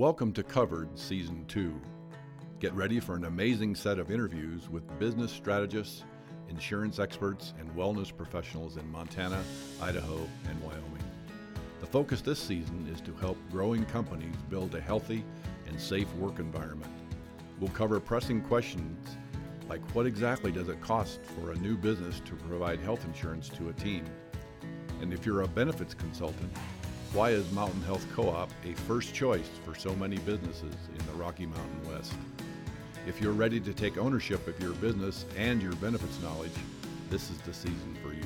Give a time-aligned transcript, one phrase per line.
[0.00, 1.78] Welcome to Covered Season 2.
[2.58, 6.04] Get ready for an amazing set of interviews with business strategists,
[6.48, 9.44] insurance experts, and wellness professionals in Montana,
[9.78, 11.04] Idaho, and Wyoming.
[11.80, 15.22] The focus this season is to help growing companies build a healthy
[15.66, 16.92] and safe work environment.
[17.60, 19.18] We'll cover pressing questions
[19.68, 23.68] like what exactly does it cost for a new business to provide health insurance to
[23.68, 24.06] a team?
[25.02, 26.56] And if you're a benefits consultant,
[27.12, 31.12] why is Mountain Health Co op a first choice for so many businesses in the
[31.14, 32.12] Rocky Mountain West?
[33.04, 36.52] If you're ready to take ownership of your business and your benefits knowledge,
[37.08, 38.22] this is the season for you.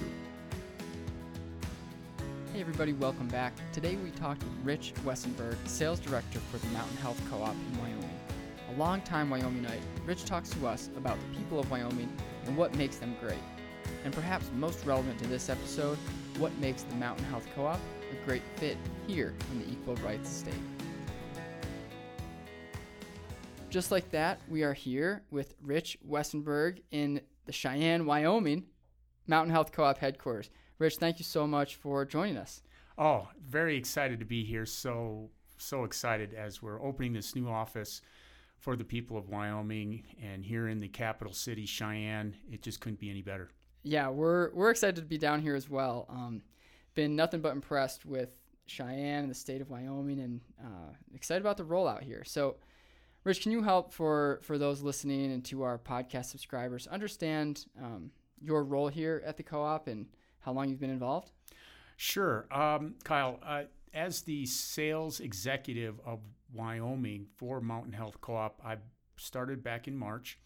[2.53, 3.55] Hey everybody, welcome back.
[3.73, 8.21] Today we talked with Rich Wessenberg, Sales Director for the Mountain Health Co-op in Wyoming.
[8.69, 12.15] A longtime Wyomingite, Rich talks to us about the people of Wyoming
[12.45, 13.39] and what makes them great.
[14.05, 15.97] And perhaps most relevant to this episode,
[16.37, 17.81] what makes the Mountain Health Co-op
[18.15, 20.55] a great fit here in the Equal Rights State.
[23.71, 28.65] Just like that, we are here with Rich Westenberg in the Cheyenne, Wyoming
[29.27, 30.51] Mountain Health Co-op headquarters.
[30.79, 32.63] Rich, thank you so much for joining us.
[32.99, 34.67] Oh, very excited to be here.
[34.67, 38.03] So so excited as we're opening this new office
[38.59, 42.37] for the people of Wyoming and here in the capital city, Cheyenne.
[42.51, 43.51] It just couldn't be any better.
[43.83, 46.07] Yeah, we're we're excited to be down here as well.
[46.09, 46.43] Um,
[46.95, 48.31] been nothing but impressed with
[48.67, 52.25] Cheyenne and the state of Wyoming, and uh, excited about the rollout here.
[52.25, 52.57] So,
[53.25, 58.11] Rich, can you help for for those listening and to our podcast subscribers understand um,
[58.41, 60.07] your role here at the co-op and
[60.41, 61.31] how long you've been involved?
[61.97, 63.39] Sure, um, Kyle.
[63.43, 66.19] Uh, as the sales executive of
[66.53, 68.79] Wyoming for Mountain Health Co-op, I
[69.17, 70.39] started back in March,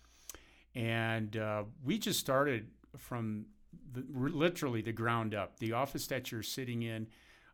[0.75, 3.47] and uh, we just started from
[3.93, 5.59] the, literally the ground up.
[5.59, 7.07] The office that you're sitting in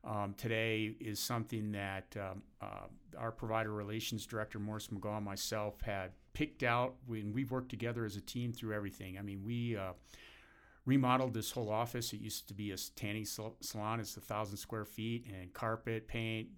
[0.04, 5.80] um, today is something that um, uh, our provider relations director, Morris McGaw, and myself
[5.80, 9.18] had picked out when we worked together as a team through everything.
[9.18, 9.92] I mean, we uh,
[10.84, 12.12] remodeled this whole office.
[12.12, 14.00] It used to be a tanning salon.
[14.00, 16.48] It's a thousand square feet and carpet, paint,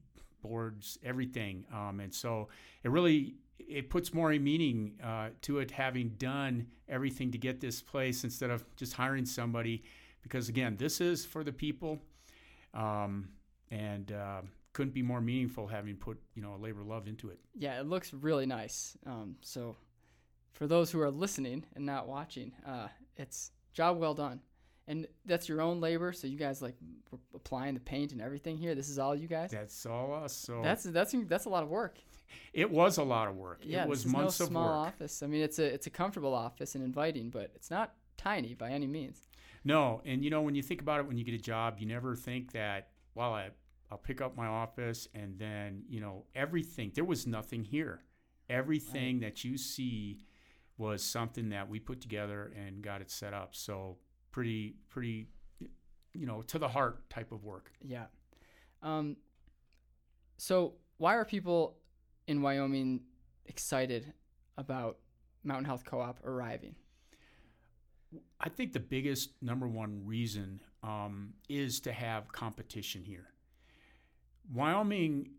[0.43, 1.65] boards, everything.
[1.73, 2.49] Um, and so
[2.83, 7.81] it really it puts more meaning uh, to it having done everything to get this
[7.81, 9.83] place instead of just hiring somebody
[10.23, 11.99] because again this is for the people
[12.75, 13.29] um,
[13.71, 14.41] and uh,
[14.73, 17.87] couldn't be more meaningful having put you know a labor love into it yeah it
[17.87, 19.77] looks really nice um, so
[20.53, 24.41] for those who are listening and not watching uh, it's job well done
[24.89, 26.13] and that's your own labor.
[26.13, 26.77] So you guys like
[27.35, 28.75] applying the paint and everything here.
[28.75, 29.51] This is all you guys.
[29.51, 30.33] That's all us.
[30.33, 31.99] So that's that's that's a lot of work.
[32.53, 33.61] It was a lot of work.
[33.63, 34.89] Yeah, it was months no small of work.
[34.89, 35.23] office.
[35.23, 38.71] I mean, it's a it's a comfortable office and inviting, but it's not tiny by
[38.71, 39.29] any means.
[39.65, 41.87] No, and you know when you think about it, when you get a job, you
[41.87, 42.89] never think that.
[43.15, 43.51] Well, I
[43.91, 46.93] I'll pick up my office and then you know everything.
[46.95, 48.01] There was nothing here.
[48.49, 49.23] Everything right.
[49.23, 50.21] that you see
[50.79, 53.55] was something that we put together and got it set up.
[53.55, 53.97] So
[54.31, 55.29] pretty pretty
[56.13, 57.73] you know to the heart type of work.
[57.83, 58.07] Yeah.
[58.83, 59.17] Um,
[60.37, 61.79] so why are people
[62.27, 63.01] in Wyoming
[63.47, 64.13] excited
[64.57, 64.99] about
[65.45, 66.75] Mountain Health Co-op arriving?
[68.41, 73.29] I think the biggest number one reason um, is to have competition here.
[74.53, 75.31] Wyoming,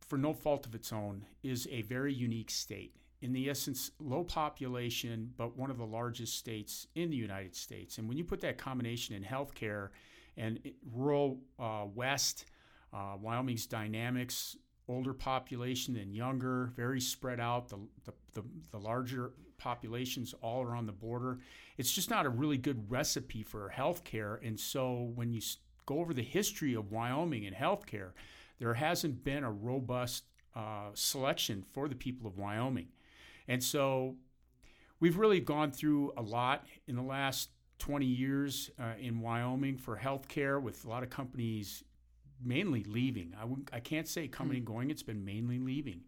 [0.00, 4.24] for no fault of its own, is a very unique state in the essence, low
[4.24, 7.98] population, but one of the largest states in the United States.
[7.98, 9.88] And when you put that combination in healthcare
[10.36, 10.58] and
[10.90, 12.46] rural uh, West,
[12.94, 14.56] uh, Wyoming's dynamics,
[14.90, 20.86] older population and younger, very spread out, the, the, the, the, larger populations all around
[20.86, 21.38] the border,
[21.78, 24.44] it's just not a really good recipe for healthcare.
[24.46, 25.40] And so when you
[25.86, 28.10] go over the history of Wyoming and healthcare,
[28.58, 30.24] there hasn't been a robust
[30.54, 32.88] uh, selection for the people of Wyoming.
[33.48, 34.16] And so
[34.98, 39.96] we've really gone through a lot in the last 20 years uh, in Wyoming for
[39.96, 41.82] healthcare with a lot of companies
[42.44, 43.34] mainly leaving.
[43.36, 46.02] I w- I can't say coming and going, it's been mainly leaving.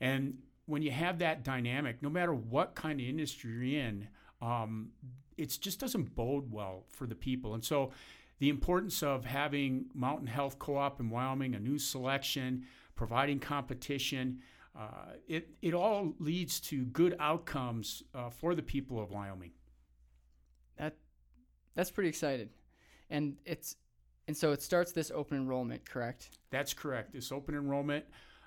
[0.00, 4.08] And when you have that dynamic, no matter what kind of industry you're in,
[4.40, 4.90] um,
[5.36, 7.54] it just doesn't bode well for the people.
[7.54, 7.90] And so
[8.38, 14.40] the importance of having Mountain Health Co op in Wyoming, a new selection, providing competition,
[14.78, 19.50] uh, it, it all leads to good outcomes uh, for the people of Wyoming.
[20.78, 20.96] That
[21.74, 22.48] that's pretty exciting,
[23.10, 23.76] and it's
[24.30, 26.38] and so it starts this open enrollment, correct?
[26.50, 27.12] That's correct.
[27.12, 28.04] This open enrollment,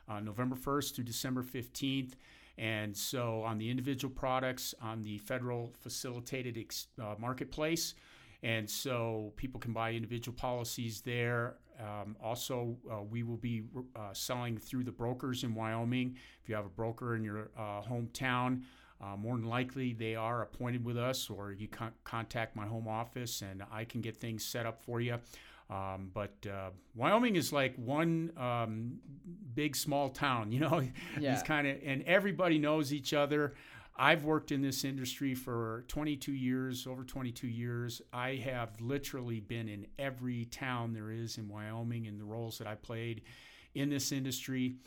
[0.07, 2.15] uh, November first through December fifteenth.
[2.57, 7.95] And so on the individual products on the federal facilitated ex- uh, marketplace,
[8.43, 13.63] and so people can buy individual policies there Um, also, uh, we will be
[13.95, 16.15] uh, selling through the brokers in Wyoming.
[16.41, 18.61] If you have a broker in your uh, hometown,
[19.03, 22.87] uh, more than likely they are appointed with us, or you con- contact my home
[22.87, 25.17] office and I can get things set up for you.
[25.69, 28.99] Um, but uh, Wyoming is like one um,
[29.55, 30.83] big small town, you know.
[31.19, 31.33] Yeah.
[31.33, 33.55] These kind of and everybody knows each other.
[33.95, 38.01] I've worked in this industry for 22 years, over 22 years.
[38.11, 42.65] I have literally been in every town there is in Wyoming in the roles that
[42.65, 43.21] I played
[43.75, 44.77] in this industry,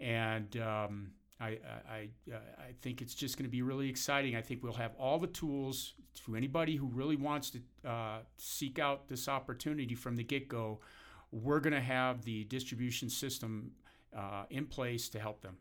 [0.00, 4.36] and um, I, I, I think it's just going to be really exciting.
[4.36, 5.94] I think we'll have all the tools
[6.24, 10.80] to anybody who really wants to uh, seek out this opportunity from the get go.
[11.30, 13.72] We're going to have the distribution system
[14.16, 15.58] uh, in place to help them.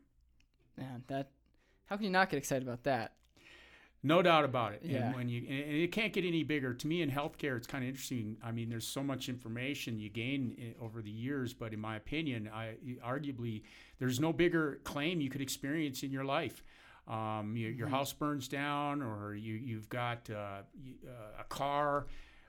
[0.77, 1.31] Man, that
[1.85, 3.13] how can you not get excited about that?
[4.05, 4.81] No doubt about it.
[4.83, 5.07] Yeah.
[5.07, 6.73] And when you and it can't get any bigger.
[6.73, 8.37] To me, in healthcare, it's kind of interesting.
[8.43, 12.47] I mean, there's so much information you gain over the years, but in my opinion,
[12.53, 13.63] I arguably
[13.97, 16.63] there's no bigger claim you could experience in your life.
[17.07, 17.91] Um, your, your Mhm.
[17.91, 22.05] house burns down, or you you've got uh, uh, a car.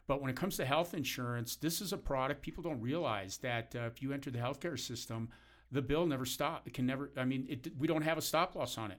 [0.06, 3.74] But when it comes to health insurance, this is a product people don't realize that
[3.74, 5.28] uh, if you enter the healthcare system,
[5.72, 6.66] the bill never stop.
[6.66, 7.10] It can never.
[7.16, 8.98] I mean, it, we don't have a stop loss on it.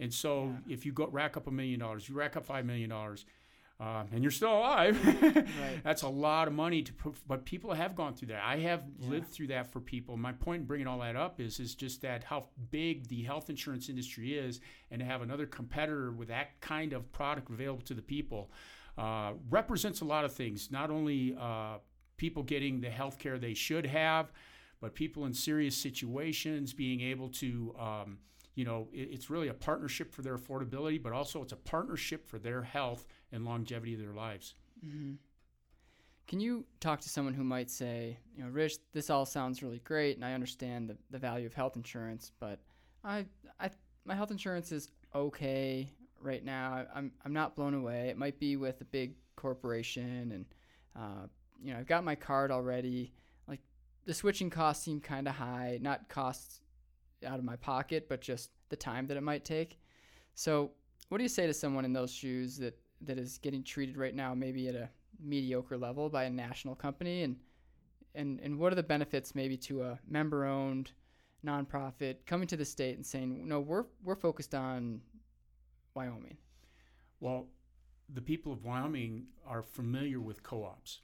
[0.00, 2.90] And so, if you go rack up a million dollars, you rack up five million
[2.90, 3.24] dollars,
[3.80, 5.46] uh, and you're still alive, Right.
[5.84, 6.92] that's a lot of money to.
[6.92, 8.42] Put, but people have gone through that.
[8.42, 9.10] I have Yeah.
[9.10, 10.16] lived through that for people.
[10.16, 13.50] My point in bringing all that up is is just that how big the health
[13.50, 14.60] insurance industry is,
[14.90, 18.50] and to have another competitor with that kind of product available to the people
[18.98, 20.70] uh, represents a lot of things.
[20.70, 21.78] Not only uh,
[22.16, 24.32] people getting the health care they should have,
[24.80, 27.74] but people in serious situations being able to.
[27.78, 28.18] Um,
[28.56, 32.26] you know, it, it's really a partnership for their affordability, but also it's a partnership
[32.26, 34.54] for their health and longevity of their lives.
[34.80, 35.12] hmm
[36.26, 39.78] Can you talk to someone who might say, you know, Rich, this all sounds really
[39.84, 42.58] great, and I understand the, the value of health insurance, but
[43.04, 43.26] I,
[43.60, 43.70] I,
[44.04, 45.88] my health insurance is okay
[46.20, 46.72] right now.
[46.72, 48.08] I, I'm, I'm not blown away.
[48.08, 50.46] It might be with a big corporation, and
[50.96, 51.26] uh,
[51.62, 53.12] you know, I've got my card already.
[53.46, 53.60] Like
[54.06, 56.60] the switching costs seem kind of high, not costs
[57.24, 59.78] out of my pocket, but just the time that it might take.
[60.34, 60.72] So,
[61.08, 64.14] what do you say to someone in those shoes that that is getting treated right
[64.14, 64.88] now, maybe at a
[65.22, 67.36] mediocre level by a national company, and
[68.14, 70.90] and and what are the benefits maybe to a member-owned
[71.44, 75.00] nonprofit coming to the state and saying, no, we're we're focused on
[75.94, 76.36] Wyoming.
[77.20, 77.46] Well,
[78.12, 81.00] the people of Wyoming are familiar with co ops.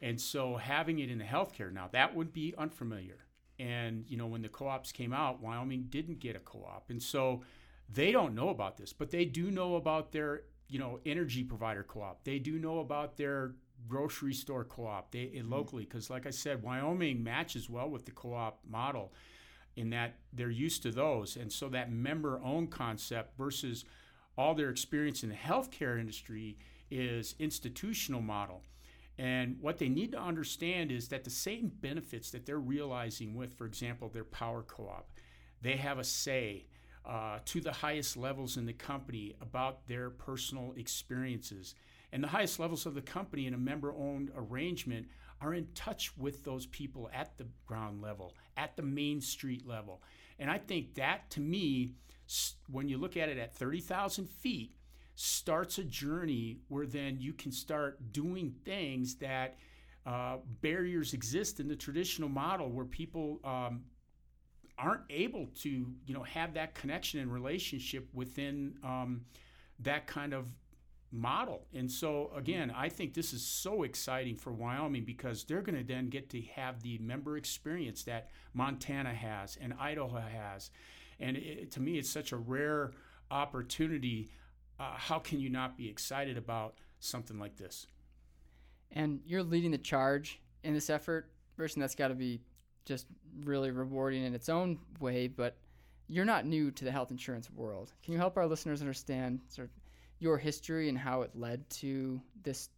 [0.00, 3.18] And so having it in the healthcare now, that would be unfamiliar.
[3.62, 6.90] And, you know, when the co ops came out, Wyoming didn't get a co op.
[6.90, 7.42] And so
[7.88, 11.84] they don't know about this, but they do know about their, you know, energy provider
[11.84, 12.24] co op.
[12.24, 13.54] They do know about their
[13.88, 15.84] grocery store co op they eh, locally.
[15.84, 19.12] Because, like I said, Wyoming matches well with the co op model
[19.76, 21.36] in that they're used to those.
[21.36, 23.84] And so that member owned concept versus
[24.36, 26.58] all their experience in the healthcare industry
[26.90, 28.62] is institutional model.
[29.18, 33.54] And what they need to understand is that the same benefits that they're realizing with,
[33.54, 35.10] for example, their power co op,
[35.60, 36.66] they have a say
[37.04, 41.74] uh, to the highest levels in the company about their personal experiences.
[42.12, 45.08] And the highest levels of the company in a member owned arrangement
[45.40, 50.02] are in touch with those people at the ground level, at the main street level.
[50.38, 51.94] And I think that to me,
[52.70, 54.74] when you look at it at 30,000 feet,
[55.14, 59.56] starts a journey where then you can start doing things that
[60.06, 63.82] uh, barriers exist in the traditional model where people um,
[64.78, 65.68] aren't able to
[66.06, 69.22] you know have that connection and relationship within um,
[69.78, 70.46] that kind of
[71.12, 71.66] model.
[71.74, 75.84] And so again i think this is so exciting for wyoming because they're going to
[75.84, 80.70] then get to have the member experience that montana has and idaho has.
[81.20, 82.92] And it, to me it's such a rare
[83.30, 84.30] opportunity
[84.78, 87.86] uh, how can you not be excited about something like this
[88.90, 92.40] And you're leading the charge in this effort, and that's got to be
[92.84, 93.06] just
[93.44, 95.28] really rewarding in its own way.
[95.28, 95.56] But
[96.08, 97.92] you're not new to the health insurance world.
[98.02, 99.74] Can you help our listeners understand sort of
[100.18, 102.68] your history and how it led to this,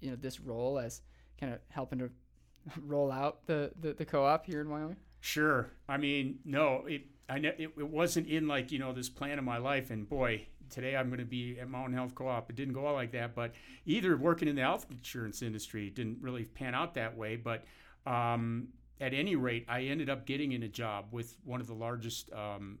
[0.00, 1.02] you know, this role as
[1.40, 2.10] kind of helping to
[2.86, 4.96] roll out the, the, the co-op here in Wyoming?
[5.20, 5.70] Sure.
[5.88, 9.38] I mean, no, it I ne- it, it wasn't in like you know this plan
[9.38, 9.90] of my life.
[9.90, 12.50] And boy, today I'm going to be at Mountain Health Co-op.
[12.50, 13.34] It didn't go out like that.
[13.34, 13.54] But
[13.84, 17.36] either working in the health insurance industry didn't really pan out that way.
[17.36, 17.64] But
[18.06, 18.68] um,
[19.00, 22.30] at any rate, I ended up getting in a job with one of the largest
[22.32, 22.78] um,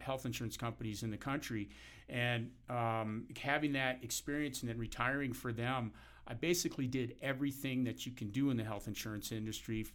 [0.00, 1.70] health insurance companies in the country,
[2.08, 5.92] and um, having that experience and then retiring for them.
[6.28, 9.86] I basically did everything that you can do in the health insurance industry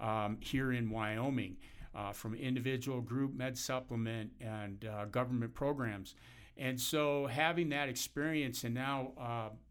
[0.00, 1.56] um, here in Wyoming,
[1.94, 6.14] uh, from individual, group, med supplement, and uh, government programs.
[6.56, 9.22] And so having that experience and now uh,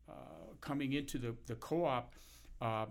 [0.10, 0.14] uh
[0.62, 2.14] coming into the, the co-op,
[2.62, 2.86] uh,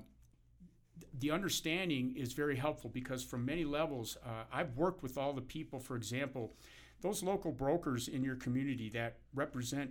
[1.19, 5.41] the understanding is very helpful because from many levels, uh, I've worked with all the
[5.41, 6.55] people, for example,
[7.01, 9.91] those local brokers in your community that represent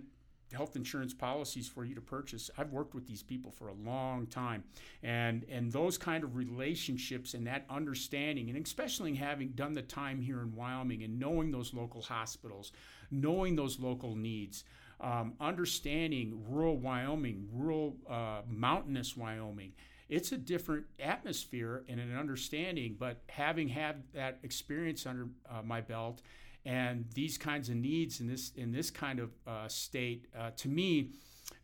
[0.54, 2.50] health insurance policies for you to purchase.
[2.56, 4.64] I've worked with these people for a long time.
[5.02, 10.20] And and those kind of relationships and that understanding and especially having done the time
[10.20, 12.72] here in Wyoming and knowing those local hospitals,
[13.10, 14.64] knowing those local needs,
[15.00, 19.72] um, understanding rural Wyoming, rural uh, mountainous Wyoming,
[20.08, 22.96] it's a different atmosphere and an understanding.
[22.98, 26.22] But having had that experience under uh, my belt
[26.64, 30.68] and these kinds of needs in this in this kind of uh, state, uh, to
[30.68, 31.10] me,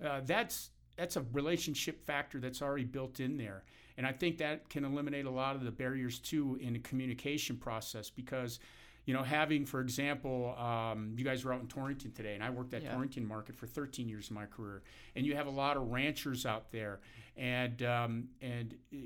[0.05, 3.65] uh, that's that's a relationship factor that's already built in there.
[3.97, 7.57] And I think that can eliminate a lot of the barriers too in the communication
[7.57, 8.61] process because
[9.07, 12.51] you know, having, for example, um, you guys were out in Torrington today, and I
[12.51, 12.93] worked at yeah.
[12.93, 14.83] Torrington Market for 13 years of my career,
[15.17, 17.01] and you have a lot of ranchers out there,
[17.37, 18.97] and um, and uh,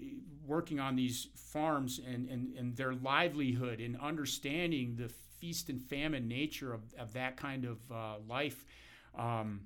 [0.46, 5.08] working on these farms and, and and their livelihood and understanding the
[5.44, 8.64] feast and famine nature of, of that kind of uh, life.
[9.14, 9.60] Um,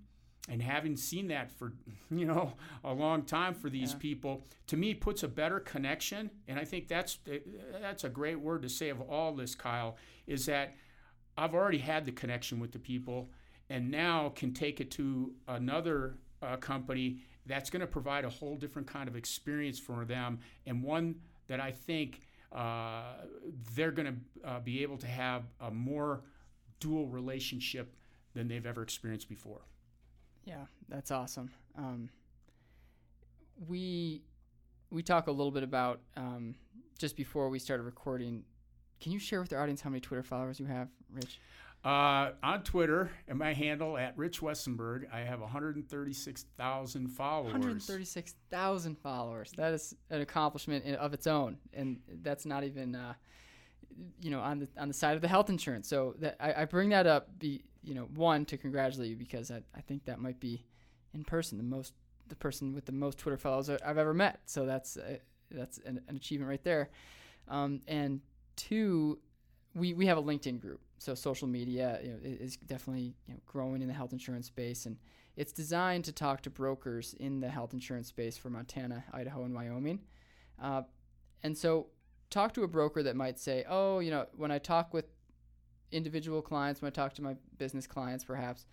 [0.49, 1.73] and having seen that for
[2.11, 3.99] you know a long time for these yeah.
[3.99, 7.18] people to me puts a better connection and i think that's
[7.82, 10.75] that's a great word to say of all this kyle is that
[11.37, 13.28] i've already had the connection with the people
[13.68, 18.56] and now can take it to another uh, company that's going to provide a whole
[18.56, 21.14] different kind of experience for them and one
[21.47, 23.14] that i think uh,
[23.75, 26.23] they're going to uh, be able to have a more
[26.81, 27.95] dual relationship
[28.35, 29.61] than they've ever experienced before
[30.49, 31.50] yeah, that's awesome.
[31.76, 32.09] Um,
[33.69, 34.23] we
[34.90, 36.55] we talk a little bit about um,
[36.99, 38.45] just before we started recording.
[38.99, 41.38] Can you share with our audience how many Twitter followers you have, Rich?
[41.85, 47.52] Uh, on Twitter, and my handle at Rich Westenberg, I have 136,000 followers.
[47.52, 49.52] 136,000 followers.
[49.56, 53.14] That is an accomplishment in, of its own, and that's not even, uh,
[54.20, 55.88] you know, on the on the side of the health insurance.
[55.88, 59.52] So that I, I bring that up be, you know, one to congratulate you because
[59.52, 60.64] I, I think that might be
[61.14, 61.94] in person the most
[62.28, 64.40] the person with the most Twitter followers I've ever met.
[64.47, 65.18] So that's uh,
[65.50, 66.90] that's an, an, achievement right there.
[67.49, 68.20] Um, and
[68.56, 69.18] two,
[69.75, 70.80] we we have a LinkedIn group.
[70.99, 74.87] So social media you know, is definitely you know, growing in the health insurance space,
[74.87, 74.97] and
[75.37, 79.55] it's designed to talk to brokers in the health insurance space for Montana, Idaho, and
[79.55, 80.00] Wyoming.
[80.61, 80.83] Uh,
[81.43, 81.87] and so,
[82.31, 85.07] talk to a broker that might say, "Oh, you know, when I talk with
[85.93, 88.67] individual clients, when I talk to my business clients, perhaps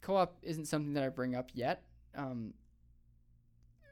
[0.00, 1.82] co-op isn't something that I bring up yet.
[2.14, 2.54] Um,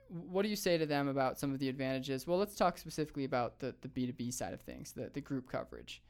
[0.09, 2.27] what do you say to them about some of the advantages?
[2.27, 6.03] Well, let's talk specifically about the, the B2B side of things, the, the group coverage.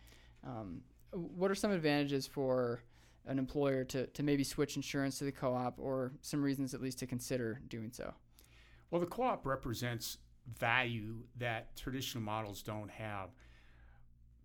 [0.47, 0.83] Um,
[1.15, 2.83] what are some advantages for
[3.27, 6.83] an employer to, to maybe switch insurance to the co op or some reasons at
[6.83, 8.13] least to consider doing so?
[8.91, 10.19] Well, the co op represents
[10.59, 13.31] value that traditional models don't have.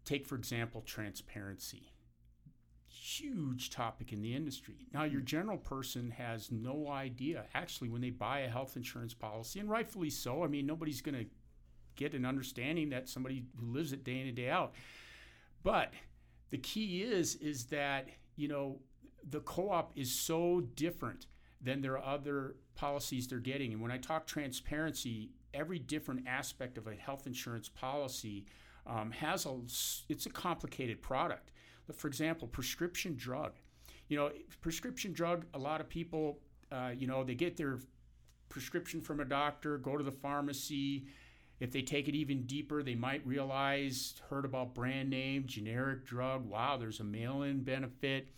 [0.06, 1.92] Take, for example, transparency
[3.00, 4.88] huge topic in the industry.
[4.94, 5.26] Now, your mm-hmm.
[5.26, 10.10] general person has no idea, actually, when they buy a health insurance policy, and rightfully
[10.10, 10.44] so.
[10.44, 11.26] I mean, nobody's going to
[11.96, 14.74] get an understanding that somebody who lives it day in and day out.
[15.64, 15.94] But
[16.50, 18.80] the key is, is that, you know,
[19.30, 21.28] the co op is so different
[21.62, 23.74] than their other policies they're getting.
[23.74, 28.46] And when I talk transparency, every different aspect of a health insurance policy
[28.88, 29.58] um, has a,
[30.08, 31.52] it's a complicated product
[31.94, 33.54] for example, prescription drug.
[34.08, 36.40] You know, prescription drug, a lot of people,
[36.72, 37.80] uh, you know, they get their
[38.50, 41.06] prescription from a doctor, go to the pharmacy.
[41.60, 46.46] If they take it even deeper, they might realize, heard about brand name, generic drug.
[46.46, 48.30] Wow, there's a mail in benefit.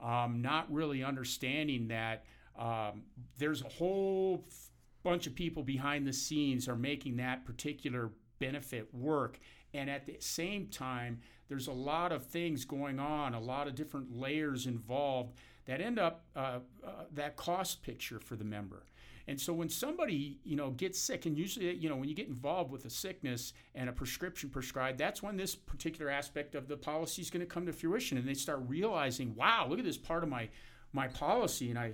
[0.00, 2.24] Um, not really understanding that
[2.56, 3.02] um,
[3.36, 4.70] there's a whole f-
[5.02, 9.40] bunch of people behind the scenes are making that particular benefit work.
[9.74, 13.74] And at the same time, there's a lot of things going on, a lot of
[13.74, 15.34] different layers involved
[15.66, 18.84] that end up uh, uh, that cost picture for the member.
[19.28, 22.28] And so when somebody, you know, gets sick, and usually, you know, when you get
[22.28, 26.78] involved with a sickness and a prescription prescribed, that's when this particular aspect of the
[26.78, 29.98] policy is going to come to fruition, and they start realizing, wow, look at this
[29.98, 30.48] part of my
[30.94, 31.92] my policy, and I,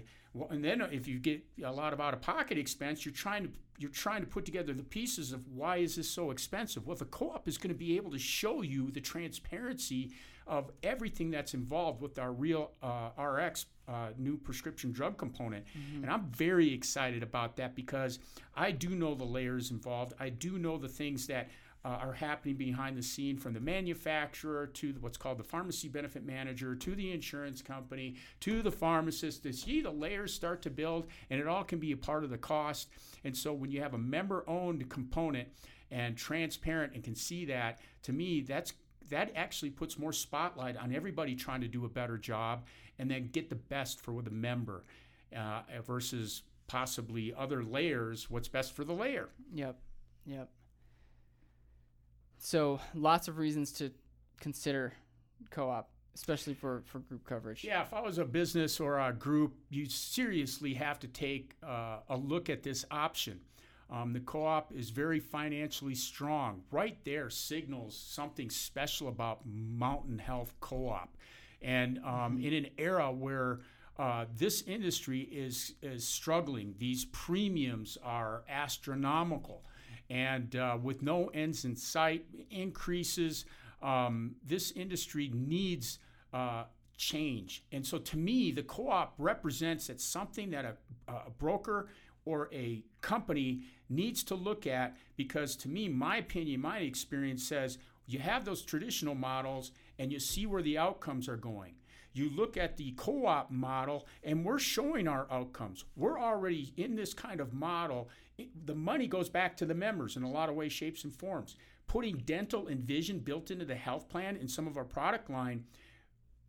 [0.51, 3.51] and then if you get a lot of out of pocket expense, you're trying to
[3.79, 6.87] you're trying to put together the pieces of why is this so expensive.
[6.87, 10.13] Well, the co-op is going to be able to show you the transparency
[10.47, 15.65] of everything that's involved with our real uh, RX uh, new prescription drug component.
[15.67, 16.05] Mm-hmm.
[16.05, 18.19] And I'm very excited about that because
[18.55, 20.13] I do know the layers involved.
[20.21, 21.49] I do know the things that
[21.85, 26.25] uh, are happening behind the scene from the manufacturer to what's called the pharmacy benefit
[26.25, 31.07] manager to the insurance company to the pharmacist to see the layers start to build
[31.29, 32.89] and it all can be a part of the cost.
[33.23, 35.49] And so when you have a member owned component
[35.91, 38.73] and transparent and can see that to me that's
[39.11, 42.65] that actually puts more spotlight on everybody trying to do a better job
[42.99, 44.85] and then get the best for the member
[45.37, 49.29] uh, versus possibly other layers what's best for the layer.
[49.53, 49.79] Yep
[50.25, 50.49] yep
[52.39, 53.91] so lots of reasons to
[54.41, 54.93] consider
[55.51, 57.65] co-op, especially for, for group coverage.
[57.65, 61.99] Yeah, if I was a business or a group, you seriously have to take uh,
[62.09, 63.41] a look at this option.
[63.91, 66.63] Um, the co-op is very financially strong.
[66.71, 71.17] Right there signals something special about Mountain Health Co-op,
[71.63, 72.45] and um, mm-hmm.
[72.45, 73.61] in an era where
[73.99, 79.65] uh, this industry is is struggling, these premiums are astronomical
[80.11, 83.45] and uh, with no ends in sight, increases.
[83.83, 85.99] Um, this industry needs
[86.33, 86.65] uh,
[86.97, 87.65] change.
[87.73, 90.77] And so to me, the co op represents that something that a,
[91.13, 91.89] a, broker
[92.25, 97.79] or a company needs to look at because to me, my opinion, my experience says
[98.07, 101.75] you have those traditional models and you see where the outcomes are going.
[102.15, 105.85] You look at the co op model, and we're showing our outcomes.
[105.97, 108.09] We're already in this kind of model.
[108.39, 111.13] It, the money goes back to the members in a lot of ways, shapes, and
[111.13, 111.57] forms.
[111.89, 115.65] Putting dental and vision built into the health plan in some of our product line.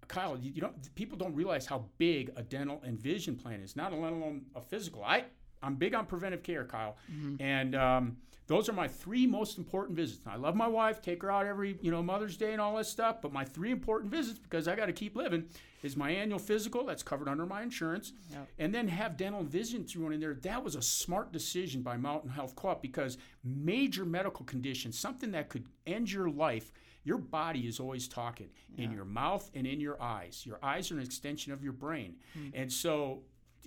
[0.07, 3.75] Kyle, you, you don't people don't realize how big a dental and vision plan is,
[3.75, 5.03] not let alone a physical.
[5.03, 5.25] I
[5.63, 7.41] I'm big on preventive care, Kyle, mm-hmm.
[7.41, 8.17] and um,
[8.47, 10.25] those are my three most important visits.
[10.27, 12.85] I love my wife, take her out every you know Mother's Day and all that
[12.85, 13.21] stuff.
[13.21, 15.45] But my three important visits, because I got to keep living,
[15.81, 18.47] is my annual physical that's covered under my insurance, yep.
[18.59, 20.35] and then have dental and vision thrown in there.
[20.35, 25.49] That was a smart decision by Mountain Health Co-op because major medical conditions, something that
[25.49, 26.71] could end your life.
[27.03, 28.85] Your body is always talking yeah.
[28.85, 30.43] in your mouth and in your eyes.
[30.43, 32.49] Your eyes are an extension of your brain, mm-hmm.
[32.55, 33.21] and so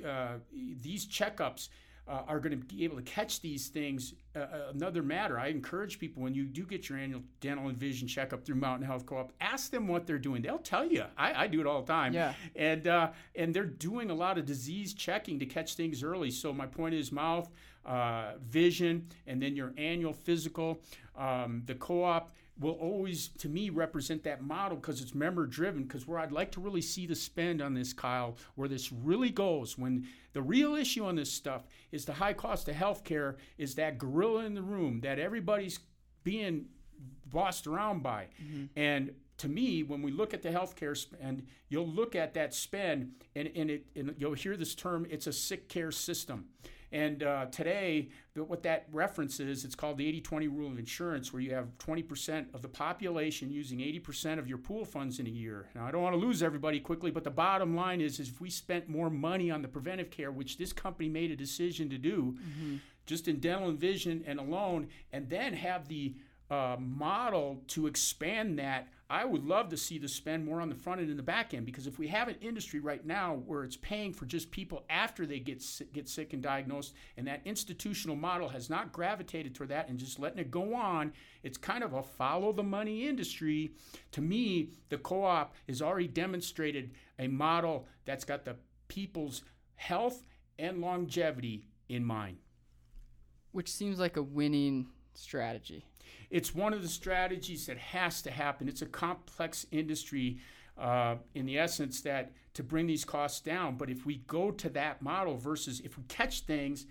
[0.04, 1.68] uh, these checkups
[2.08, 4.14] uh, are going to be able to catch these things.
[4.34, 7.76] Uh, uh, another matter, I encourage people when you do get your annual dental and
[7.76, 10.42] vision checkup through Mountain Health Co-op, ask them what they're doing.
[10.42, 11.04] They'll tell you.
[11.16, 12.14] I, I do it all the time.
[12.14, 12.32] Yeah.
[12.56, 16.30] And uh, and they're doing a lot of disease checking to catch things early.
[16.30, 17.50] So my point is mouth,
[17.84, 20.80] uh, vision, and then your annual physical.
[21.16, 25.84] Um, the co-op will always, to me, represent that model because it's member driven.
[25.84, 29.30] Because where I'd like to really see the spend on this, Kyle, where this really
[29.30, 33.74] goes, when the real issue on this stuff is the high cost of healthcare, is
[33.76, 35.80] that gorilla in the room that everybody's
[36.24, 36.66] being
[37.26, 38.26] bossed around by.
[38.42, 38.64] Mm-hmm.
[38.76, 43.12] And to me, when we look at the healthcare spend, you'll look at that spend,
[43.36, 46.46] and, and, it, and you'll hear this term it's a sick care system.
[46.92, 51.42] And uh, today, what that references, it's called the 80 20 rule of insurance, where
[51.42, 55.68] you have 20% of the population using 80% of your pool funds in a year.
[55.74, 58.40] Now, I don't want to lose everybody quickly, but the bottom line is, is if
[58.40, 61.98] we spent more money on the preventive care, which this company made a decision to
[61.98, 62.76] do, mm-hmm.
[63.06, 66.14] just in dental and vision and alone, and then have the
[66.50, 70.74] uh, model to expand that I would love to see the spend more on the
[70.74, 73.64] front end and the back end because if we have an industry right now where
[73.64, 78.16] it's paying for just people after they get get sick and diagnosed, and that institutional
[78.16, 81.94] model has not gravitated toward that and just letting it go on, it's kind of
[81.94, 83.72] a follow the money industry.
[84.12, 88.56] To me, the co-op has already demonstrated a model that's got the
[88.88, 89.42] people's
[89.76, 90.26] health
[90.58, 92.36] and longevity in mind.
[93.52, 95.86] Which seems like a winning strategy.
[96.30, 98.68] It's one of the strategies that has to happen.
[98.68, 100.38] It's a complex industry
[100.76, 103.76] uh, in the essence that to bring these costs down.
[103.76, 106.86] But if we go to that model versus if we catch things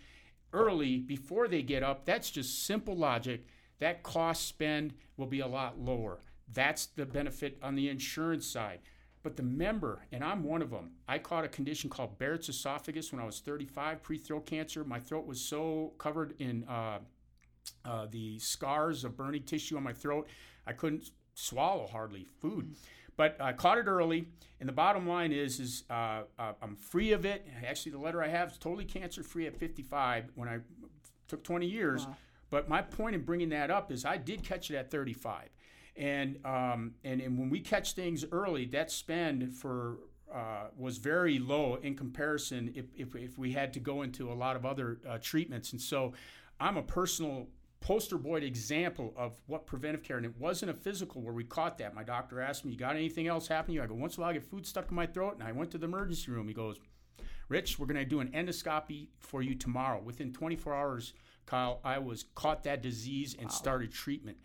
[0.54, 3.46] early before they get up, that's just simple logic.
[3.80, 6.20] That cost spend will be a lot lower.
[6.54, 8.80] That's the benefit on the insurance side.
[9.24, 13.12] But the member, and I'm one of them, I caught a condition called Barrett's esophagus
[13.12, 14.84] when I was 35, pre throat cancer.
[14.86, 17.00] My throat was so covered in uh,
[17.88, 20.28] uh, the scars of burning tissue on my throat.
[20.66, 22.72] I couldn't swallow hardly food.
[22.72, 22.76] Mm.
[23.16, 24.28] But I caught it early,
[24.60, 27.48] and the bottom line is, is uh, uh, I'm free of it.
[27.66, 30.32] Actually, the letter I have is totally cancer free at 55.
[30.36, 30.60] When I
[31.28, 32.16] took 20 years, wow.
[32.52, 35.50] but my point in bringing that up is I did catch it at 35,
[35.96, 39.98] and um, and and when we catch things early, that spend for
[40.32, 44.36] uh, was very low in comparison if, if, if, we had to go into a
[44.36, 45.72] lot of other uh, treatments.
[45.72, 46.12] And so
[46.60, 47.48] I'm a personal
[47.80, 51.78] poster boy example of what preventive care, and it wasn't a physical where we caught
[51.78, 51.94] that.
[51.94, 54.22] My doctor asked me, "You got anything else happening?" to you?" I go, "Once in
[54.22, 56.32] a while, I get food stuck in my throat," and I went to the emergency
[56.32, 56.48] room.
[56.48, 56.80] He goes,
[57.50, 61.14] "Rich, we're going to do an endoscopy for you tomorrow." Within 24 hours,
[61.46, 63.52] Kyle, I was caught that disease and wow.
[63.52, 64.38] started treatment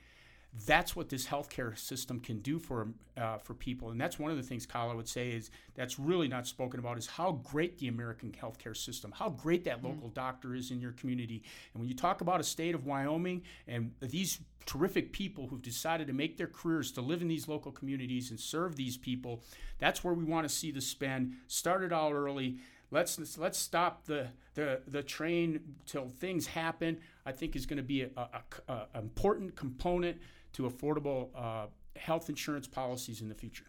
[0.66, 4.36] that's what this healthcare system can do for uh, for people, and that's one of
[4.36, 7.78] the things Kyle I would say is that's really not spoken about is how great
[7.78, 9.88] the American healthcare system, how great that mm-hmm.
[9.88, 11.42] local doctor is in your community.
[11.72, 16.06] And when you talk about a state of Wyoming and these terrific people who've decided
[16.06, 19.42] to make their careers to live in these local communities and serve these people,
[19.78, 21.32] that's where we want to see the spend.
[21.48, 22.58] Started out early.
[22.90, 26.98] Let's let's stop the the the train till things happen.
[27.24, 28.28] I think is going to be a, a,
[28.68, 30.18] a, a important component
[30.52, 33.66] to affordable uh, health insurance policies in the future.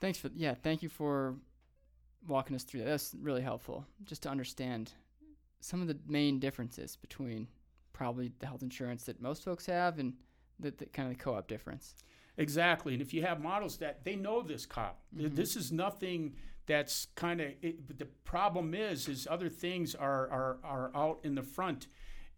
[0.00, 1.36] Thanks for yeah, thank you for
[2.26, 2.86] walking us through that.
[2.86, 4.92] That's really helpful just to understand
[5.60, 7.48] some of the main differences between
[7.92, 10.14] probably the health insurance that most folks have and
[10.60, 11.94] the, the kind of the co-op difference.
[12.36, 15.34] Exactly, and if you have models that they know this, Kyle, mm-hmm.
[15.34, 16.34] this is nothing
[16.66, 17.52] that's kind of.
[17.86, 21.86] But the problem is, is other things are are are out in the front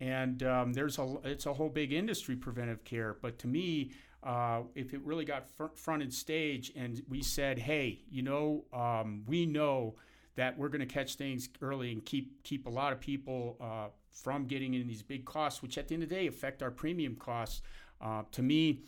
[0.00, 3.16] and um, there's a it's a whole big industry preventive care.
[3.20, 7.58] But to me, uh, if it really got fr- front and stage, and we said,
[7.58, 9.94] hey, you know, um, we know
[10.34, 13.88] that we're going to catch things early and keep keep a lot of people uh,
[14.10, 16.70] from getting in these big costs, which at the end of the day affect our
[16.70, 17.62] premium costs.
[18.00, 18.80] Uh, to me,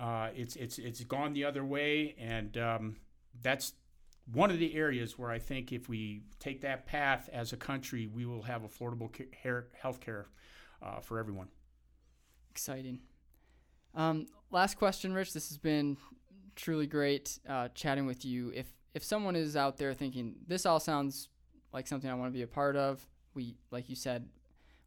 [0.00, 2.96] uh, it's it's it's gone the other way, and um,
[3.42, 3.74] that's
[4.32, 8.06] one of the areas where I think if we take that path as a country,
[8.06, 9.10] we will have affordable
[9.42, 10.26] care, health care
[10.82, 11.48] uh, for everyone.
[12.50, 13.00] Exciting.
[13.94, 15.32] Um, last question, Rich.
[15.32, 15.96] This has been
[16.56, 18.52] truly great uh, chatting with you.
[18.54, 21.28] If if someone is out there thinking this all sounds
[21.72, 24.28] like something I want to be a part of, we like you said,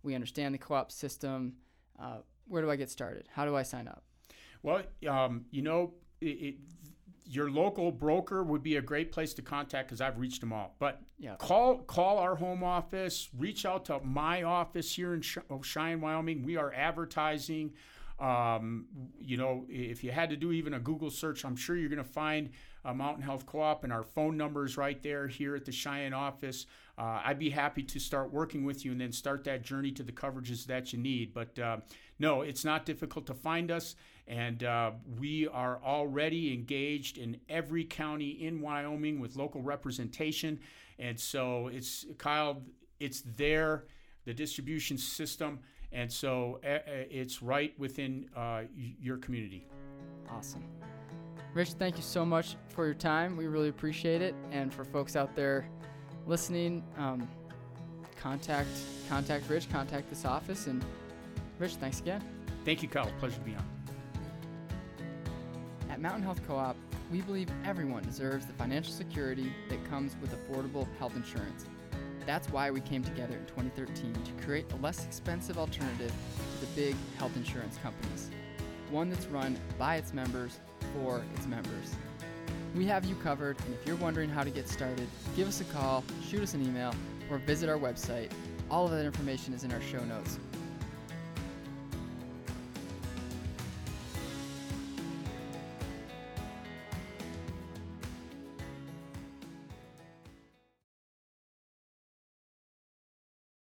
[0.03, 1.53] we understand the co-op system.
[1.99, 3.27] Uh, where do I get started?
[3.31, 4.03] How do I sign up?
[4.63, 6.55] Well, um, you know, it, it,
[7.31, 10.75] your local broker would be a great place to contact because I've reached them all.
[10.79, 11.35] But yeah.
[11.35, 16.43] call call our home office, reach out to my office here in oh, Cheyenne, Wyoming.
[16.43, 17.71] We are advertising.
[18.21, 18.85] Um,
[19.19, 21.97] you know, if you had to do even a Google search, I'm sure you're going
[21.97, 22.51] to find
[22.85, 26.13] a Mountain Health Co-op, and our phone number is right there here at the Cheyenne
[26.13, 26.67] office.
[26.97, 30.03] Uh, I'd be happy to start working with you and then start that journey to
[30.03, 31.33] the coverages that you need.
[31.33, 31.77] But uh,
[32.19, 33.95] no, it's not difficult to find us.
[34.27, 40.59] And uh, we are already engaged in every county in Wyoming with local representation.
[40.99, 42.61] And so it's, Kyle,
[42.99, 43.85] it's there,
[44.25, 45.59] the distribution system.
[45.93, 48.63] And so uh, it's right within uh,
[48.99, 49.67] your community.
[50.29, 50.63] Awesome.
[51.53, 53.35] Rich, thank you so much for your time.
[53.35, 54.33] We really appreciate it.
[54.51, 55.67] And for folks out there
[56.25, 57.27] listening, um,
[58.21, 58.69] contact
[59.09, 60.67] contact Rich, contact this office.
[60.67, 60.83] And
[61.59, 62.23] Rich, thanks again.
[62.63, 63.11] Thank you, Kyle.
[63.19, 63.65] Pleasure to be on.
[65.89, 66.77] At Mountain Health Co op,
[67.11, 71.65] we believe everyone deserves the financial security that comes with affordable health insurance.
[72.31, 76.13] That's why we came together in 2013 to create a less expensive alternative
[76.53, 78.31] to the big health insurance companies,
[78.89, 80.57] one that's run by its members
[80.93, 81.93] for its members.
[82.73, 85.65] We have you covered, and if you're wondering how to get started, give us a
[85.65, 86.95] call, shoot us an email,
[87.29, 88.31] or visit our website.
[88.69, 90.39] All of that information is in our show notes